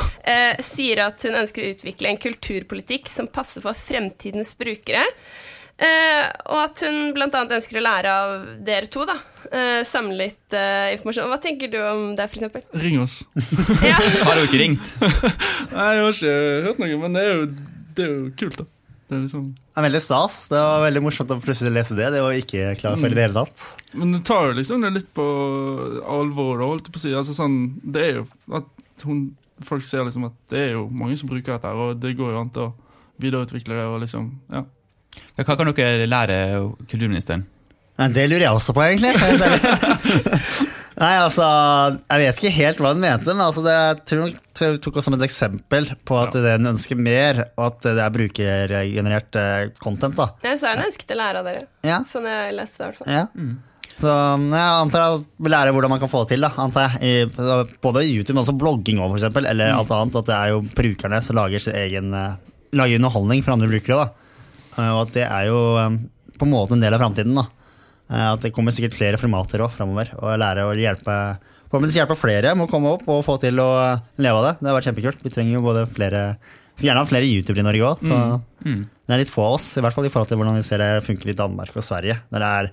[0.63, 5.05] sier at hun ønsker å utvikle en kulturpolitikk som passer for fremtidens brukere.
[5.77, 7.29] Eh, og at hun bl.a.
[7.29, 8.31] ønsker å lære av
[8.65, 9.03] dere to.
[9.05, 9.17] da
[9.51, 11.27] eh, Samle litt eh, informasjon.
[11.29, 12.63] Hva tenker du om det, f.eks.?
[12.81, 13.19] Ring oss.
[13.85, 13.99] Ja.
[14.25, 14.89] Har du ikke ringt?
[15.75, 16.33] Nei, jeg har ikke
[16.65, 17.45] hørt noe, men det er jo,
[17.97, 18.67] det er jo kult, da.
[19.07, 20.37] Det er liksom Det er veldig stas.
[20.51, 22.09] Det var veldig morsomt å plutselig lese det.
[22.17, 23.67] Det var ikke klar for det hele tatt.
[23.95, 25.27] Men du tar jo liksom det litt på
[26.17, 27.13] alvor, holdt jeg på å si.
[27.15, 28.25] Altså sånn, det er jo
[28.59, 29.21] at hun,
[29.63, 32.41] folk ser liksom at det er jo mange som bruker dette, og det går jo
[32.41, 32.73] an til å
[33.21, 34.65] videreutvikle det og liksom Ja.
[35.37, 36.39] Hva hva kan dere lære
[36.87, 37.45] kulturministeren?
[38.13, 39.13] Det lurer jeg også på, egentlig.
[40.97, 41.45] Nei, altså,
[42.09, 44.23] Jeg vet ikke helt hva hun mente, men altså, det, jeg tror
[44.73, 48.01] hun tok oss som et eksempel på at det hun ønsker mer, og at det
[48.01, 50.17] er brukergenerert eh, content.
[50.17, 50.31] da.
[50.45, 51.65] Jeg sa hun ønsket å lære av dere.
[51.85, 53.13] Ja, Sånn jeg leste det, i hvert fall.
[53.13, 53.25] ja.
[53.97, 56.43] Så jeg antar jeg vi lærer hvordan man kan få det til.
[56.45, 56.97] da, antar jeg.
[57.01, 60.17] I, både YouTube, men også blogging også, for eksempel, eller alt annet.
[60.19, 62.35] At det er jo brukerne som lager sin egen eh,
[62.77, 64.05] lager underholdning for andre brukere.
[64.05, 64.26] da.
[64.77, 65.97] Eh, Og at det er jo eh,
[66.37, 67.37] på en måte en del av framtiden.
[67.37, 70.13] Eh, At det kommer sikkert flere formater òg framover.
[70.21, 71.37] Og lære å hjelpe
[71.67, 73.65] Forhåpentligvis hjelpe flere med å komme opp og få til å
[74.23, 74.53] leve av det.
[74.61, 75.17] Det har vært kjempekult.
[75.25, 76.21] Vi trenger jo både flere
[76.77, 78.05] Skulle gjerne ha flere youtubere i Norge òg.
[78.07, 78.19] Så
[78.63, 78.85] Mm.
[79.07, 80.77] det er litt få av oss, i hvert fall i forhold til hvordan vi ser
[80.77, 82.21] det funker i Danmark og Sverige.
[82.31, 82.71] Der det er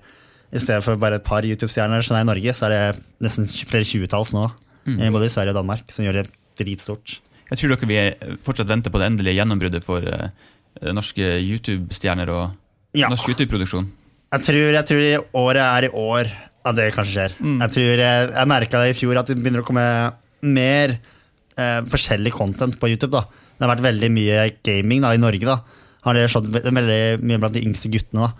[0.52, 3.46] i stedet for bare et par YouTube-stjerner som er i Norge, så er det nesten
[3.48, 4.50] flere tjuetalls nå.
[4.86, 5.10] Mm.
[5.12, 7.18] Både i Sverige og Danmark, som gjør det dritstort.
[7.50, 10.00] Jeg tror dere vi fortsatt venter på det endelige gjennombruddet for
[10.94, 12.50] norske YouTube-stjerner og
[12.94, 13.08] Ja.
[13.08, 13.86] norsk YouTube-produksjon.
[14.34, 16.30] Jeg tror, jeg tror året er i år
[16.64, 17.34] at det kanskje skjer.
[17.60, 19.84] Jeg tror jeg, jeg merka det i fjor at det begynner å komme
[20.42, 20.98] mer
[21.56, 23.12] eh, forskjellig content på YouTube.
[23.12, 23.22] da.
[23.58, 25.44] Det har vært veldig mye gaming da, i Norge.
[25.46, 25.60] da.
[26.04, 28.26] Har det skjedd veldig mye blant de yngste guttene.
[28.26, 28.32] da.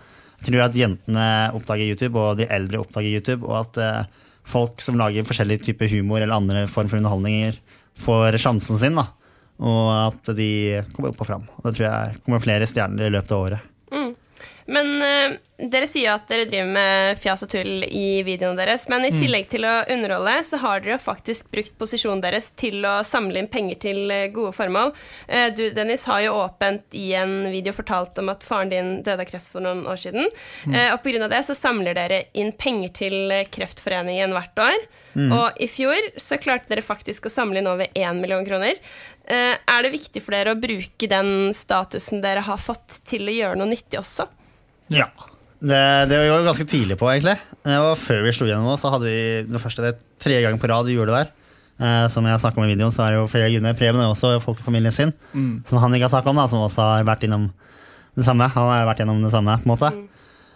[0.43, 3.45] Jeg tror at jentene oppdager YouTube, og de eldre oppdager YouTube.
[3.47, 4.05] Og at eh,
[4.45, 7.55] folk som lager forskjellig type humor eller andre form for underholdninger,
[8.03, 8.95] får sjansen sin.
[8.99, 9.07] da.
[9.63, 11.47] Og at de kommer opp og fram.
[11.61, 13.71] Og det tror jeg kommer flere stjerner i løpet av året.
[14.67, 15.35] Men uh,
[15.71, 19.49] dere sier at dere driver med fjas og tull i videoene deres, men i tillegg
[19.53, 23.51] til å underholde, så har dere jo faktisk brukt posisjonen deres til å samle inn
[23.53, 24.95] penger til eh, gode formål.
[25.29, 29.27] Uh, du, Dennis, har jo åpent i en video fortalt om at faren din døde
[29.27, 30.31] av kreft for noen år siden.
[30.73, 31.29] Eh, og pga.
[31.29, 34.87] det så samler dere inn penger til Kreftforeningen hvert år.
[35.15, 38.81] Og i fjor så klarte dere faktisk å samle inn over 1 million kroner.
[39.25, 43.37] Eh, er det viktig for dere å bruke den statusen dere har fått, til å
[43.37, 44.27] gjøre noe nyttig også?
[44.93, 45.09] Ja.
[45.65, 47.39] Det, det var jo ganske tidlig på, egentlig.
[47.65, 50.61] Det var Før vi slo gjennom, nå, så hadde vi det første det tre ganger
[50.61, 51.33] på rad vi gjorde det der.
[51.75, 53.79] Uh, som jeg snakket om i videoen, så er det jo flere grunner.
[53.79, 55.15] Preben er også folk i familien sin,
[55.67, 57.49] som han ikke har snakket om, da, som også har vært innom
[58.15, 58.47] det samme.
[58.55, 59.91] Han har vært gjennom det samme, på en måte.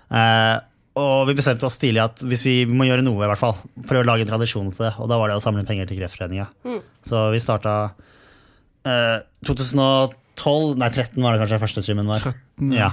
[0.08, 0.54] Eh,
[0.98, 3.56] og vi bestemte oss tidlig at hvis vi, vi må gjøre noe, i hvert fall,
[3.88, 4.92] prøve å lage en tradisjon til det.
[4.98, 6.48] Og da var det å samle inn penger til Kreftforeninga.
[7.08, 7.74] Så vi starta
[8.84, 12.22] eh, 2012, nei 13 var det kanskje første streamen var.
[12.24, 12.92] 13, Ja.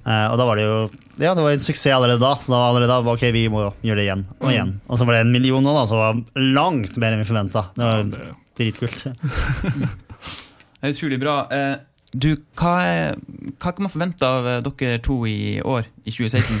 [0.00, 0.76] Eh, og da var det jo
[1.20, 2.30] Ja, det var en suksess allerede da.
[2.40, 4.70] Så da var allerede da var ok, vi må gjøre det igjen og igjen.
[4.88, 6.22] Og så var det en million nå, da, som var
[6.56, 7.66] langt mer enn vi forventa.
[7.76, 9.04] Det var det- dritkult.
[10.80, 11.34] Det er utrolig bra.
[11.52, 11.76] Eh,
[12.16, 13.18] Du, hva, er,
[13.60, 16.56] hva kan man forvente av eh, dere to i år, i 2016?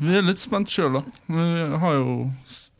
[0.00, 1.02] Vi er litt spent sjøl, da.
[1.28, 1.44] Vi
[1.82, 2.16] har jo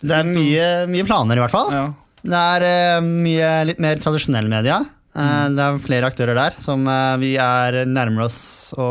[0.05, 1.72] Det er mye, mye planer, i hvert fall.
[1.74, 1.85] Ja.
[2.24, 4.81] Det er eh, mye litt mer tradisjonell media.
[5.14, 8.38] Eh, Det er flere aktører der som eh, vi er nærmer oss
[8.81, 8.88] å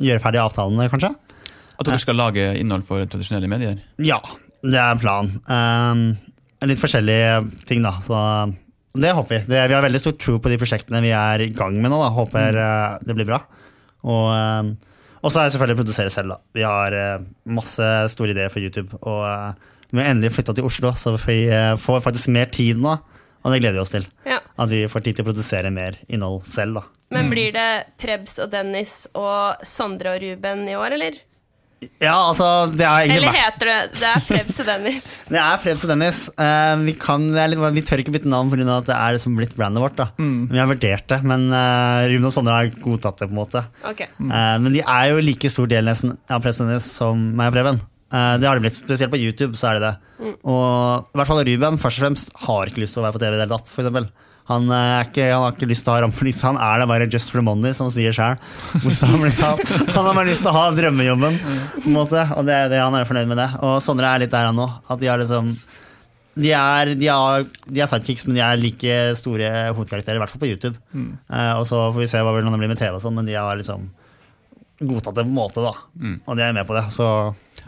[0.00, 1.12] gjøre ferdig avtalene, kanskje.
[1.74, 3.78] At dere skal lage innhold for tradisjonelle medier?
[4.02, 4.20] Ja,
[4.62, 5.36] det er planen.
[5.50, 6.04] Um,
[6.64, 7.96] litt forskjellige ting, da.
[8.06, 8.18] Så
[8.94, 9.40] det håper vi.
[9.50, 11.98] Det, vi har veldig stor tro på de prosjektene vi er i gang med nå.
[12.00, 12.12] Da.
[12.14, 13.40] Håper eh, det blir bra.
[14.06, 14.70] Og, um,
[15.24, 16.34] Og så er det selvfølgelig å produsere selv.
[16.34, 16.38] da.
[16.52, 18.92] Vi har eh, masse store ideer for YouTube.
[19.00, 22.98] Og eh, vi endelig flytta til Oslo, så vi eh, får faktisk mer tid nå.
[23.44, 24.04] Og det gleder vi oss til.
[24.28, 24.40] Ja.
[24.60, 26.80] At vi får tid til å produsere mer innhold selv.
[26.80, 26.84] da.
[27.14, 27.68] Men blir det
[28.00, 31.18] Prebz og Dennis og Sondre og Ruben i år, eller?
[32.02, 35.14] Ja, altså, det er egentlig Eller heter det Det er Prebz og Dennis?
[35.34, 36.20] Det er Frebs og Dennis.
[36.38, 38.66] Uh, vi, kan, er litt, vi tør ikke bytte navn pga.
[38.76, 39.96] at det er liksom blitt brandet vårt.
[40.00, 40.08] da.
[40.18, 43.30] Vi har vurdert det, men uh, Ruben og Sondre har godtatt det.
[43.30, 43.64] på en måte.
[43.88, 44.04] Ok.
[44.20, 47.52] uh, men de er jo like stor del nesten av Prebz og Dennis som meg
[47.52, 47.82] og Preben.
[48.14, 49.58] Uh, det har det blitt, Spesielt på YouTube.
[49.58, 50.36] så er det det.
[50.46, 53.24] Og i hvert fall Ruben først og fremst har ikke lyst til å være på
[53.24, 53.72] TV i det hele tatt.
[53.74, 54.10] For eksempel.
[54.50, 57.06] Han, eh, ikke, han har ikke lyst til å ha rampelys, han er der bare
[57.08, 58.36] just for the money, som han sier sjøl.
[59.94, 61.38] Han har bare lyst til å ha drømmejobben,
[61.94, 63.48] og det, det, han er fornøyd med det.
[63.64, 64.76] Og Sondre er litt der, han òg.
[64.92, 65.54] At de har liksom
[66.34, 70.32] de er, de, er, de er sidekicks, men de er like store hovedkarakterer, i hvert
[70.32, 70.74] fall på YouTube.
[71.30, 73.36] Eh, og så får vi se hva det blir med TV, og sånn, men de
[73.38, 73.86] har liksom
[74.84, 75.72] godtatt det på en måte, da.
[76.26, 76.84] Og de er med på det.
[76.92, 77.08] Så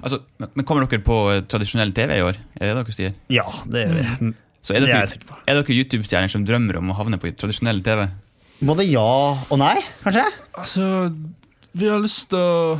[0.02, 2.36] Altså, men kommer dere på eh, tradisjonell TV i år?
[2.58, 3.14] Er det dere sier?
[3.32, 4.32] ja, det gjør vi.
[4.66, 5.36] Så er Det er dere, sikker på.
[5.46, 8.08] er dere YouTube-stjerner som drømmer om å havne på tradisjonell TV?
[8.66, 10.24] Både ja og nei, kanskje?
[10.58, 10.86] Altså,
[11.76, 12.78] vi har lyst til å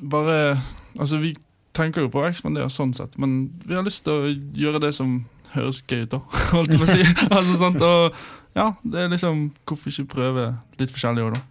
[0.00, 0.58] bare
[0.98, 1.30] Altså, vi
[1.76, 4.90] tenker jo på å ekspandere sånn sett, men vi har lyst til å gjøre det
[4.96, 5.20] som
[5.54, 6.18] høres gøy ut, da.
[6.56, 7.04] Holdt jeg på å si.
[7.36, 7.84] altså, sant?
[7.86, 10.48] Og ja, det er liksom Hvorfor ikke prøve
[10.82, 11.44] litt forskjellig òg, da?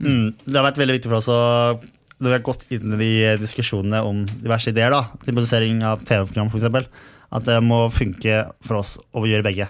[0.00, 1.38] Mm, det har vært veldig viktig for oss å
[2.18, 6.48] når vi har gått inn i diskusjonene om diverse ideer, da, til produsering av TV-program
[6.50, 6.88] f.eks.,
[7.28, 9.68] at det må funke for oss å gjøre begge.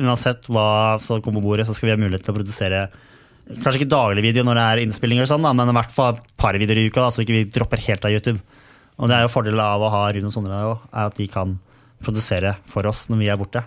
[0.00, 2.86] Uansett hva som kommer på bordet, så skal vi ha mulighet til å produsere
[3.44, 6.14] Kanskje ikke daglig video når det er innspillinger, og sånn, da, men i hvert fall
[6.14, 8.40] et par videoer i uka, da, så ikke vi dropper helt av YouTube.
[8.96, 11.26] Og det er jo Fordelen av å ha Rune og Sondre òg, er at de
[11.28, 11.52] kan
[12.00, 13.60] produsere for oss når vi er borte.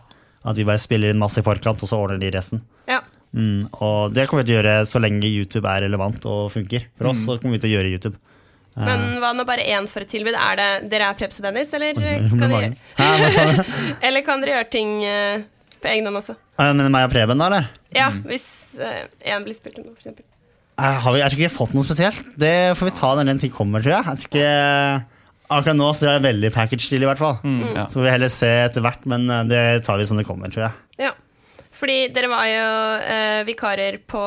[0.47, 2.63] At vi bare spiller inn masse i forkant, og så ordner de resten.
[2.89, 3.03] Ja.
[3.37, 6.87] Mm, og det kommer vi til å gjøre så lenge YouTube er relevant og funker.
[6.97, 8.17] For oss så kommer vi til å gjøre YouTube.
[8.77, 10.35] Men hva nå bare én for et tilbud?
[10.37, 12.71] Er det, dere er Prebz og Dennis, eller kan, dere,
[14.07, 15.41] eller kan dere gjøre ting eh,
[15.81, 16.35] på egen hånd også?
[16.61, 17.69] Eh, Men meg og Preben, da, eller?
[17.95, 20.25] Ja, hvis én blir spilt om noe, eksempel.
[20.77, 22.23] Eh, Har vi, jeg tror ikke vi har fått noe spesielt.
[22.37, 24.05] Det får vi ta når den tid kommer, tror jeg.
[24.11, 25.05] jeg tror ikke,
[25.57, 27.39] akkurat nå så er jeg veldig package-stil, i hvert fall.
[27.73, 27.87] Ja.
[27.89, 30.53] Så får vi heller se etter hvert, men eh, det tar vi som det kommer,
[30.53, 31.07] tror jeg.
[31.07, 31.15] Ja.
[31.77, 32.67] Fordi dere var jo
[33.05, 34.21] eh, vikarer på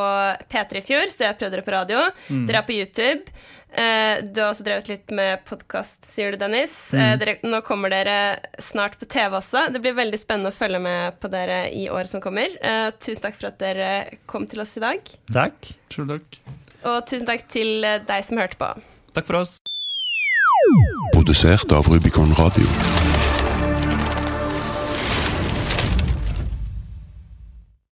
[0.52, 2.02] P3 i fjor, så jeg prøvde dere på radio.
[2.46, 3.32] Dere er på YouTube.
[3.72, 6.74] Eh, du har også drevet litt med podkast, sier du, Dennis.
[6.94, 8.16] Eh, dere, nå kommer dere
[8.58, 9.68] snart på TV også.
[9.74, 12.56] Det blir veldig spennende å følge med på dere i året som kommer.
[12.60, 13.90] Eh, tusen takk for at dere
[14.30, 15.14] kom til oss i dag.
[15.32, 15.72] Takk.
[15.92, 16.40] Tusen takk.
[16.80, 18.72] Og tusen takk til deg som hørte på.
[19.14, 19.58] Takk for oss.
[21.14, 23.19] Produsert av Rubicon Radio.